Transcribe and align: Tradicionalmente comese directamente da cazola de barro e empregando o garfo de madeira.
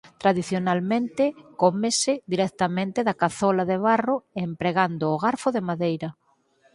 Tradicionalmente 0.23 1.23
comese 1.63 2.13
directamente 2.33 2.99
da 3.07 3.17
cazola 3.23 3.63
de 3.71 3.77
barro 3.87 4.15
e 4.37 4.39
empregando 4.49 5.05
o 5.15 5.19
garfo 5.25 5.49
de 5.55 5.61
madeira. 5.69 6.09